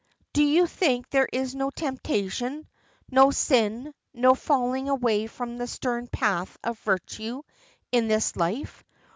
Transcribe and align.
do 0.33 0.41
you 0.41 0.65
think 0.65 1.07
there 1.11 1.27
is 1.31 1.53
no 1.53 1.69
temptation 1.69 2.67
no 3.11 3.29
sin 3.29 3.93
no 4.15 4.33
falling 4.33 4.89
away 4.89 5.27
from 5.27 5.57
the 5.59 5.67
stern 5.67 6.07
path 6.07 6.57
of 6.63 6.79
virtue 6.79 7.43
in 7.91 8.07
this 8.07 8.35
life? 8.35 8.83